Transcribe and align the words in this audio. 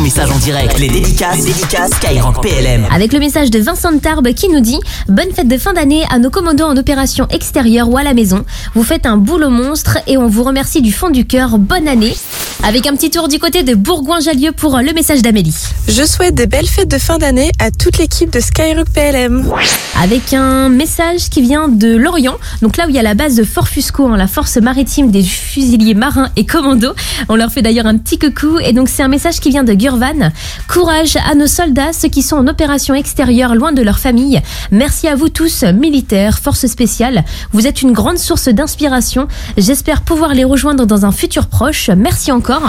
ton 0.00 0.04
message 0.04 0.30
en 0.30 0.38
direct. 0.38 0.78
Les 0.78 0.88
dédicaces, 0.88 1.38
les 1.38 1.52
dédicaces 1.52 1.90
Skyrock 1.92 2.40
PLM. 2.40 2.86
Avec 2.90 3.12
le 3.12 3.18
message 3.18 3.50
de 3.50 3.58
Vincent 3.58 3.98
Tarbes 3.98 4.32
qui 4.32 4.48
nous 4.48 4.60
dit 4.60 4.78
Bonne 5.08 5.30
fête 5.34 5.48
de 5.48 5.58
fin 5.58 5.74
d'année 5.74 6.04
à 6.10 6.18
nos 6.18 6.30
commandos 6.30 6.64
en 6.64 6.76
opération 6.76 7.26
extérieure 7.28 7.88
ou 7.90 7.98
à 7.98 8.02
la 8.02 8.14
maison. 8.14 8.44
Vous 8.74 8.82
faites 8.82 9.04
un 9.04 9.18
boulot 9.18 9.50
monstre 9.50 9.98
et 10.06 10.16
on 10.16 10.26
vous 10.26 10.42
remercie 10.42 10.80
du 10.80 10.92
fond 10.92 11.10
du 11.10 11.26
cœur. 11.26 11.58
Bonne 11.58 11.86
année. 11.86 12.14
Avec 12.62 12.86
un 12.86 12.94
petit 12.94 13.10
tour 13.10 13.28
du 13.28 13.38
côté 13.38 13.62
de 13.62 13.74
Bourgoin-Jallieu 13.74 14.52
pour 14.52 14.78
le 14.78 14.92
message 14.92 15.22
d'Amélie. 15.22 15.56
Je 15.88 16.04
souhaite 16.04 16.34
des 16.34 16.46
belles 16.46 16.68
fêtes 16.68 16.90
de 16.90 16.98
fin 16.98 17.18
d'année 17.18 17.50
à 17.58 17.70
toute 17.70 17.98
l'équipe 17.98 18.30
de 18.30 18.40
Skyrock 18.40 18.88
PLM. 18.90 19.50
Avec 20.00 20.32
un 20.32 20.68
message 20.68 21.30
qui 21.30 21.42
vient 21.42 21.68
de 21.68 21.96
Lorient, 21.96 22.36
donc 22.62 22.76
là 22.76 22.86
où 22.86 22.90
il 22.90 22.96
y 22.96 22.98
a 22.98 23.02
la 23.02 23.14
base 23.14 23.34
de 23.34 23.44
Fort 23.44 23.68
Fusco, 23.68 24.06
hein, 24.06 24.16
la 24.16 24.26
force 24.26 24.56
maritime 24.58 25.10
des 25.10 25.22
fusiliers 25.22 25.94
marins 25.94 26.30
et 26.36 26.44
commandos. 26.44 26.94
On 27.28 27.36
leur 27.36 27.50
fait 27.50 27.62
d'ailleurs 27.62 27.86
un 27.86 27.96
petit 27.96 28.18
coucou. 28.18 28.58
Et 28.60 28.72
donc 28.72 28.88
c'est 28.88 29.02
un 29.02 29.08
message 29.08 29.40
qui 29.40 29.50
vient 29.50 29.64
de 29.64 29.72
Gurvan. 29.90 30.30
Courage 30.68 31.16
à 31.16 31.34
nos 31.34 31.48
soldats, 31.48 31.92
ceux 31.92 32.08
qui 32.08 32.22
sont 32.22 32.36
en 32.36 32.46
opération 32.46 32.94
extérieure 32.94 33.54
loin 33.54 33.72
de 33.72 33.82
leur 33.82 33.98
famille. 33.98 34.40
Merci 34.70 35.08
à 35.08 35.16
vous 35.16 35.28
tous, 35.28 35.64
militaires, 35.64 36.38
forces 36.38 36.66
spéciales. 36.66 37.24
Vous 37.52 37.66
êtes 37.66 37.82
une 37.82 37.92
grande 37.92 38.18
source 38.18 38.48
d'inspiration. 38.48 39.26
J'espère 39.56 40.02
pouvoir 40.02 40.34
les 40.34 40.44
rejoindre 40.44 40.86
dans 40.86 41.04
un 41.04 41.12
futur 41.12 41.46
proche. 41.46 41.90
Merci 41.90 42.30
encore. 42.30 42.62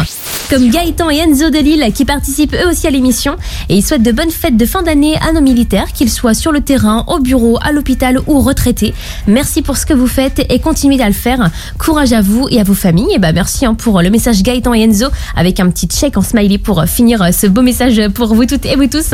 Comme 0.49 0.69
Gaëtan 0.69 1.09
et 1.11 1.17
Enzo 1.17 1.49
de 1.49 1.59
Lille 1.59 1.85
qui 1.93 2.05
participent 2.05 2.55
eux 2.55 2.69
aussi 2.69 2.87
à 2.87 2.89
l'émission 2.89 3.35
et 3.69 3.77
ils 3.77 3.83
souhaitent 3.83 4.03
de 4.03 4.11
bonnes 4.11 4.31
fêtes 4.31 4.57
de 4.57 4.65
fin 4.65 4.81
d'année 4.81 5.15
à 5.17 5.31
nos 5.31 5.41
militaires, 5.41 5.91
qu'ils 5.93 6.09
soient 6.09 6.33
sur 6.33 6.51
le 6.51 6.61
terrain, 6.61 7.05
au 7.07 7.19
bureau, 7.19 7.59
à 7.61 7.71
l'hôpital 7.71 8.19
ou 8.27 8.41
retraités. 8.41 8.93
Merci 9.27 9.61
pour 9.61 9.77
ce 9.77 9.85
que 9.85 9.93
vous 9.93 10.07
faites 10.07 10.45
et 10.49 10.59
continuez 10.59 11.01
à 11.01 11.07
le 11.07 11.13
faire. 11.13 11.49
Courage 11.77 12.13
à 12.13 12.21
vous 12.21 12.47
et 12.49 12.59
à 12.59 12.63
vos 12.63 12.73
familles. 12.73 13.13
Et 13.13 13.19
bah 13.19 13.31
merci 13.31 13.65
hein, 13.65 13.75
pour 13.75 14.01
le 14.01 14.09
message 14.09 14.41
Gaëtan 14.41 14.73
et 14.73 14.81
Enzo 14.81 15.07
avec 15.35 15.59
un 15.59 15.69
petit 15.69 15.87
check 15.87 16.17
en 16.17 16.21
smiley 16.21 16.57
pour 16.57 16.83
finir 16.85 17.10
ce 17.11 17.45
beau 17.47 17.61
message 17.61 18.01
pour 18.13 18.33
vous 18.33 18.45
toutes 18.45 18.65
et 18.65 18.77
vous 18.77 18.87
tous. 18.87 19.11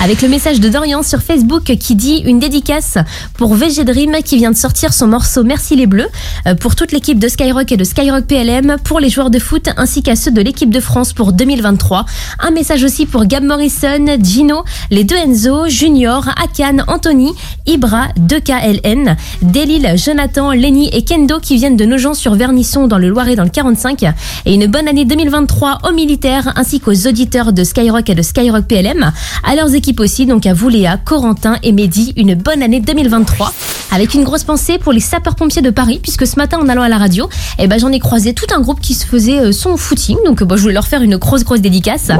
Avec 0.00 0.22
le 0.22 0.28
message 0.28 0.60
de 0.60 0.68
Dorian 0.70 1.02
sur 1.02 1.20
Facebook 1.20 1.64
qui 1.64 1.94
dit 1.94 2.22
une 2.24 2.38
dédicace 2.38 2.96
pour 3.34 3.54
VG 3.54 3.84
Dream 3.84 4.12
qui 4.24 4.38
vient 4.38 4.50
de 4.50 4.56
sortir 4.56 4.94
son 4.94 5.08
morceau 5.08 5.44
Merci 5.44 5.76
les 5.76 5.86
Bleus 5.86 6.08
euh, 6.46 6.54
pour 6.54 6.74
toute 6.74 6.90
l'équipe 6.92 7.18
de 7.18 7.28
Skyrock 7.28 7.70
et 7.70 7.76
de 7.76 7.84
Skyrock 7.84 8.24
PLM, 8.24 8.76
pour 8.82 8.98
les 8.98 9.10
joueurs 9.10 9.28
de 9.28 9.38
foot 9.38 9.68
ainsi 9.76 10.02
qu'à 10.02 10.16
ceux 10.16 10.30
de 10.30 10.40
l'équipe 10.40 10.70
de 10.70 10.80
France 10.80 11.12
pour 11.12 11.34
2023. 11.34 12.06
Un 12.40 12.50
message 12.50 12.82
aussi 12.82 13.04
pour 13.04 13.26
Gab 13.26 13.44
Morrison, 13.44 14.06
Gino, 14.22 14.64
les 14.90 15.04
deux 15.04 15.16
Enzo, 15.16 15.68
Junior, 15.68 16.26
Akan, 16.42 16.78
Anthony, 16.88 17.32
Ibra, 17.66 18.08
2KLN, 18.18 19.16
Delil, 19.42 19.94
Jonathan, 19.96 20.52
Lenny 20.52 20.88
et 20.94 21.02
Kendo 21.02 21.40
qui 21.40 21.56
viennent 21.56 21.76
de 21.76 21.84
Nogent 21.84 22.14
sur 22.14 22.36
Vernisson 22.36 22.86
dans 22.86 22.98
le 22.98 23.10
Loiret 23.10 23.36
dans 23.36 23.44
le 23.44 23.50
45. 23.50 24.02
Et 24.46 24.54
une 24.54 24.66
bonne 24.66 24.88
année 24.88 25.04
2023 25.04 25.80
aux 25.88 25.92
militaires 25.92 26.54
ainsi 26.56 26.80
qu'aux 26.80 27.06
auditeurs 27.06 27.23
de 27.24 27.64
Skyrock 27.64 28.10
et 28.10 28.14
de 28.14 28.22
Skyrock 28.22 28.66
PLM, 28.66 29.10
à 29.42 29.54
leurs 29.54 29.74
équipes 29.74 30.00
aussi, 30.00 30.26
donc 30.26 30.46
à 30.46 30.52
vous 30.52 30.68
Léa, 30.68 30.98
Corentin 30.98 31.56
et 31.62 31.72
Mehdi, 31.72 32.12
une 32.16 32.34
bonne 32.34 32.62
année 32.62 32.80
2023 32.80 33.52
avec 33.92 34.14
une 34.14 34.24
grosse 34.24 34.42
pensée 34.42 34.78
pour 34.78 34.92
les 34.92 35.00
sapeurs-pompiers 35.00 35.62
de 35.62 35.70
Paris, 35.70 36.00
puisque 36.02 36.26
ce 36.26 36.36
matin 36.36 36.58
en 36.60 36.68
allant 36.68 36.82
à 36.82 36.88
la 36.88 36.98
radio, 36.98 37.28
eh 37.58 37.68
ben, 37.68 37.78
j'en 37.78 37.90
ai 37.92 38.00
croisé 38.00 38.34
tout 38.34 38.46
un 38.52 38.60
groupe 38.60 38.80
qui 38.80 38.92
se 38.92 39.06
faisait 39.06 39.38
euh, 39.38 39.52
son 39.52 39.76
footing, 39.76 40.16
donc 40.26 40.42
bah, 40.42 40.56
je 40.56 40.62
voulais 40.62 40.74
leur 40.74 40.86
faire 40.86 41.02
une 41.02 41.16
grosse 41.16 41.44
grosse 41.44 41.60
dédicace 41.60 42.10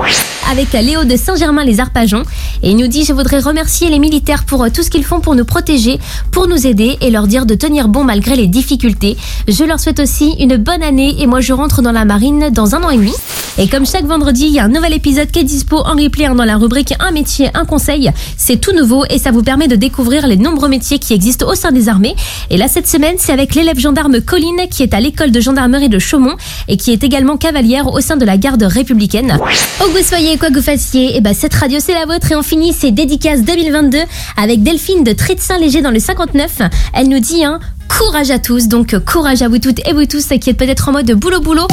avec 0.50 0.72
Léo 0.72 1.04
de 1.04 1.16
Saint-Germain-les-Arpajons. 1.16 2.22
Et 2.62 2.70
il 2.70 2.76
nous 2.76 2.86
dit, 2.86 3.04
je 3.04 3.12
voudrais 3.12 3.40
remercier 3.40 3.90
les 3.90 3.98
militaires 3.98 4.44
pour 4.44 4.62
euh, 4.62 4.68
tout 4.72 4.82
ce 4.82 4.90
qu'ils 4.90 5.04
font 5.04 5.20
pour 5.20 5.34
nous 5.34 5.44
protéger, 5.44 5.98
pour 6.30 6.46
nous 6.46 6.66
aider 6.66 6.96
et 7.00 7.10
leur 7.10 7.26
dire 7.26 7.44
de 7.44 7.54
tenir 7.56 7.88
bon 7.88 8.04
malgré 8.04 8.36
les 8.36 8.46
difficultés. 8.46 9.16
Je 9.48 9.64
leur 9.64 9.80
souhaite 9.80 9.98
aussi 9.98 10.36
une 10.38 10.56
bonne 10.56 10.82
année 10.82 11.16
et 11.18 11.26
moi 11.26 11.40
je 11.40 11.52
rentre 11.52 11.82
dans 11.82 11.92
la 11.92 12.04
marine 12.04 12.50
dans 12.50 12.76
un 12.76 12.84
an 12.84 12.90
et 12.90 12.96
demi. 12.98 13.14
Et 13.56 13.68
comme 13.68 13.86
chaque 13.86 14.04
vendredi, 14.04 14.46
il 14.46 14.52
y 14.52 14.58
a 14.58 14.64
un 14.64 14.68
nouvel 14.68 14.94
épisode 14.94 15.30
qui 15.30 15.38
est 15.38 15.44
dispo 15.44 15.76
en 15.76 15.94
replay 15.94 16.26
dans 16.26 16.44
la 16.44 16.56
rubrique 16.56 16.92
Un 16.98 17.12
métier, 17.12 17.50
un 17.54 17.64
conseil. 17.64 18.10
C'est 18.36 18.60
tout 18.60 18.72
nouveau 18.72 19.04
et 19.10 19.18
ça 19.18 19.30
vous 19.30 19.44
permet 19.44 19.68
de 19.68 19.76
découvrir 19.76 20.26
les 20.26 20.36
nombreux 20.36 20.68
métiers 20.68 20.98
qui 20.98 21.14
existent 21.14 21.46
au 21.46 21.54
sein 21.54 21.70
des 21.70 21.88
armées. 21.88 22.16
Et 22.50 22.56
là, 22.56 22.66
cette 22.66 22.88
semaine, 22.88 23.14
c'est 23.18 23.32
avec 23.32 23.54
l'élève 23.54 23.78
gendarme 23.78 24.20
Colline 24.20 24.66
qui 24.68 24.82
est 24.82 24.92
à 24.92 24.98
l'école 24.98 25.30
de 25.30 25.40
gendarmerie 25.40 25.88
de 25.88 26.00
Chaumont 26.00 26.34
et 26.66 26.76
qui 26.76 26.90
est 26.90 27.04
également 27.04 27.36
cavalière 27.36 27.92
au 27.92 28.00
sein 28.00 28.16
de 28.16 28.24
la 28.24 28.36
garde 28.38 28.64
républicaine. 28.64 29.38
Où 29.80 29.84
que 29.84 29.98
vous 29.98 30.04
soyez, 30.04 30.36
quoi 30.36 30.48
que 30.48 30.54
vous 30.54 30.62
fassiez, 30.62 31.16
et 31.16 31.20
bah, 31.20 31.32
cette 31.32 31.54
radio 31.54 31.78
c'est 31.80 31.94
la 31.94 32.06
vôtre 32.06 32.32
et 32.32 32.36
on 32.36 32.42
finit 32.42 32.72
ces 32.72 32.90
dédicaces 32.90 33.42
2022 33.42 33.98
avec 34.36 34.64
Delphine 34.64 35.04
de 35.04 35.12
Trait 35.12 35.36
de 35.36 35.40
Saint-Léger 35.40 35.80
dans 35.80 35.92
le 35.92 36.00
59. 36.00 36.62
Elle 36.92 37.08
nous 37.08 37.20
dit, 37.20 37.44
hein, 37.44 37.60
courage 37.88 38.32
à 38.32 38.40
tous, 38.40 38.66
donc 38.66 38.98
courage 39.04 39.42
à 39.42 39.48
vous 39.48 39.58
toutes 39.58 39.86
et 39.86 39.92
vous 39.92 40.06
tous 40.06 40.26
qui 40.40 40.50
êtes 40.50 40.56
peut-être 40.56 40.88
en 40.88 40.92
mode 40.92 41.12
boulot 41.12 41.40
boulot. 41.40 41.68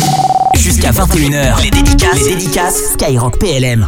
Jusqu'à 0.61 0.91
21h, 0.91 1.63
les 1.63 1.71
dédicaces, 1.71 2.21
les 2.23 2.35
dédicaces. 2.35 2.93
Skyrock 2.93 3.39
PLM. 3.39 3.87